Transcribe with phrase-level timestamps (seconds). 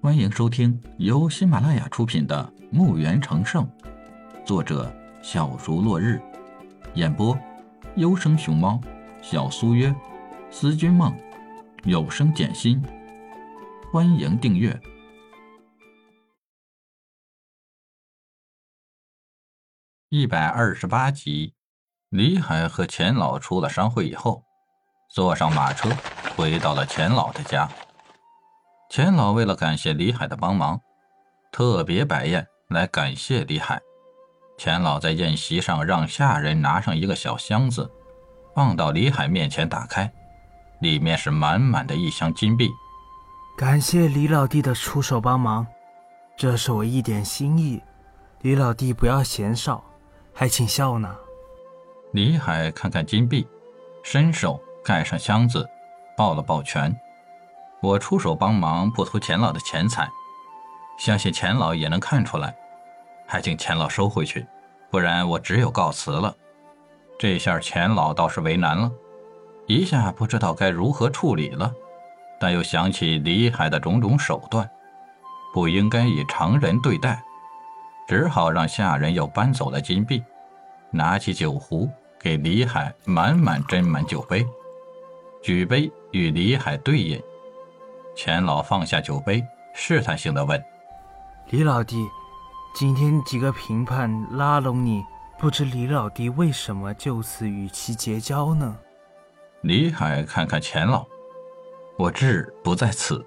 [0.00, 3.66] 欢迎收听由喜马拉雅出品的《墓园成圣》，
[4.46, 4.94] 作者
[5.24, 6.22] 小竹落日，
[6.94, 7.36] 演播
[7.96, 8.80] 优生熊猫、
[9.20, 9.92] 小苏约、
[10.52, 11.12] 思君梦、
[11.82, 12.80] 有声简心。
[13.92, 14.80] 欢迎订阅
[20.10, 21.54] 一百二十八集。
[22.10, 24.44] 李海和钱老出了商会以后，
[25.10, 25.90] 坐上马车
[26.36, 27.68] 回到了钱老的家。
[28.88, 30.80] 钱老为了感谢李海的帮忙，
[31.52, 33.78] 特别摆宴来感谢李海。
[34.56, 37.90] 钱老在宴席上让下人拿上一个小箱子，
[38.54, 40.10] 放到李海面前打开，
[40.80, 42.70] 里面是满满的一箱金币。
[43.58, 45.66] 感谢李老弟的出手帮忙，
[46.36, 47.82] 这是我一点心意，
[48.40, 49.84] 李老弟不要嫌少，
[50.32, 51.14] 还请笑纳。
[52.12, 53.46] 李海看看金币，
[54.02, 55.68] 伸手盖上箱子，
[56.16, 56.98] 抱了抱拳。
[57.80, 60.08] 我出手帮忙，不图钱老的钱财，
[60.98, 62.54] 相信钱老也能看出来，
[63.26, 64.44] 还请钱老收回去，
[64.90, 66.34] 不然我只有告辞了。
[67.18, 68.90] 这下钱老倒是为难了，
[69.66, 71.72] 一下不知道该如何处理了，
[72.40, 74.68] 但又想起李海的种种手段，
[75.54, 77.22] 不应该以常人对待，
[78.08, 80.22] 只好让下人又搬走了金币，
[80.90, 84.44] 拿起酒壶给李海满满斟满酒杯，
[85.42, 87.22] 举杯与李海对饮。
[88.18, 90.60] 钱老放下酒杯，试探性的问
[91.50, 92.04] ：“李老弟，
[92.74, 95.04] 今天几个评判拉拢你，
[95.38, 98.76] 不知李老弟为什么就此与其结交呢？”
[99.62, 101.06] 李海看看钱老，
[101.96, 103.24] 我志不在此。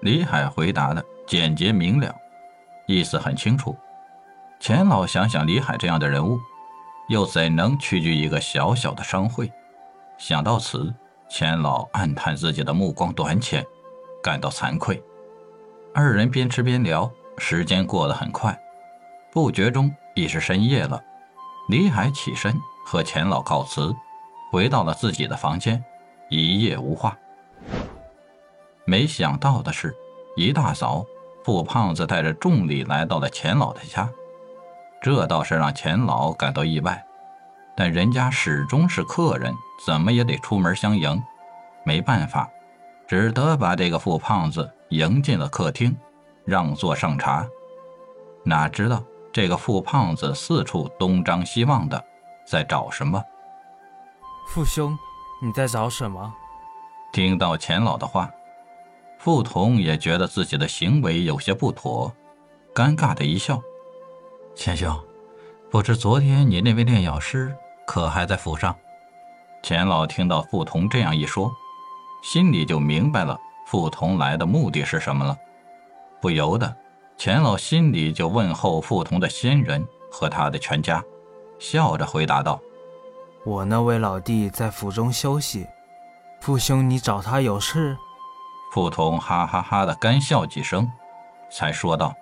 [0.00, 2.14] 李海回答的简洁明了，
[2.86, 3.76] 意思很清楚。
[4.60, 6.38] 钱老想想李海这样的人物，
[7.08, 9.52] 又怎能屈居一个小小的商会？
[10.18, 10.94] 想到此，
[11.28, 13.66] 钱老暗叹自己的目光短浅。
[14.22, 15.02] 感到惭愧，
[15.94, 18.58] 二人边吃边聊，时间过得很快，
[19.32, 21.02] 不觉中已是深夜了。
[21.68, 22.54] 李海起身
[22.84, 23.94] 和钱老告辞，
[24.50, 25.82] 回到了自己的房间，
[26.28, 27.16] 一夜无话。
[28.84, 29.94] 没想到的是，
[30.36, 31.04] 一大早，
[31.44, 34.08] 傅胖子带着重礼来到了钱老的家，
[35.00, 37.04] 这倒是让钱老感到意外，
[37.76, 39.54] 但人家始终是客人，
[39.86, 41.22] 怎么也得出门相迎，
[41.84, 42.50] 没办法。
[43.10, 45.96] 只得把这个富胖子迎进了客厅，
[46.44, 47.44] 让座上茶。
[48.44, 52.00] 哪知道这个富胖子四处东张西望的，
[52.46, 53.20] 在找什么？
[54.46, 54.96] 傅兄，
[55.42, 56.32] 你在找什么？
[57.12, 58.30] 听到钱老的话，
[59.18, 62.12] 傅彤也觉得自己的行为有些不妥，
[62.72, 63.60] 尴尬的一笑
[64.54, 64.96] ：“钱兄，
[65.68, 67.52] 不知昨天你那位炼药师
[67.88, 68.72] 可还在府上？”
[69.64, 71.52] 钱老听到傅彤这样一说。
[72.22, 75.36] 心里就明白了傅彤来的目的是什么了，
[76.20, 76.76] 不由得，
[77.16, 81.02] 钱老心里就问候傅彤的先人和他的全家，
[81.58, 82.60] 笑着回答道
[83.44, 85.66] ：“我那位老弟在府中休息，
[86.40, 87.96] 傅兄你找他有事？”
[88.72, 90.90] 傅彤哈哈哈的干笑几声，
[91.50, 92.14] 才说道：“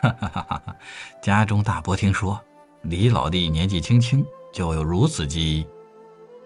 [0.00, 0.76] 哈哈哈哈哈，
[1.22, 2.40] 家中大伯听说
[2.82, 5.66] 李老弟年纪轻轻就有如此技艺。”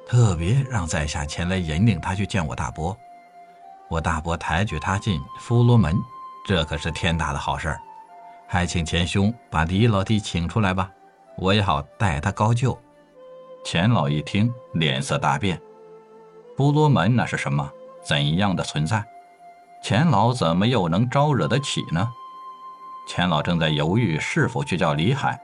[0.08, 2.96] 特别让在下前来引领他去见我大伯，
[3.88, 5.94] 我大伯抬举他进福罗门，
[6.46, 7.80] 这可是天大的好事儿。
[8.46, 10.90] 还请钱兄把李老弟请出来吧，
[11.36, 12.76] 我也好代他高就。
[13.62, 15.60] 钱老一听，脸色大变。
[16.56, 17.70] 福罗门那是什么？
[18.02, 19.04] 怎样的存在？
[19.82, 22.08] 钱老怎么又能招惹得起呢？
[23.06, 25.38] 钱老正在犹豫是否去叫李海，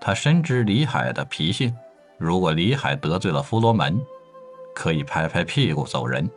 [0.00, 1.72] 他深知李海的脾性。
[2.18, 4.00] 如果李海得罪了弗罗门，
[4.74, 6.28] 可以拍拍屁股走人，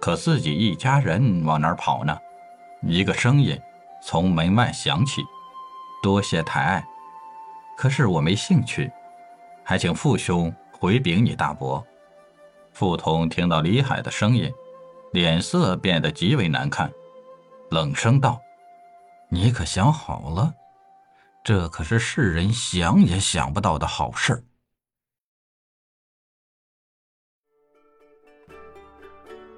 [0.00, 2.16] 可自己一家人往哪儿跑呢？
[2.82, 3.58] 一个声音
[4.02, 5.22] 从门外响起
[6.02, 6.84] ：“多谢抬爱，
[7.76, 8.90] 可是我没兴趣，
[9.64, 11.84] 还请父兄回禀你大伯。”
[12.72, 14.52] 傅通听到李海的声音，
[15.12, 16.90] 脸色变得极为难看，
[17.70, 18.40] 冷声道
[19.30, 20.52] ：“你可想好了？
[21.44, 24.42] 这可是世人想也想不到的好事儿。”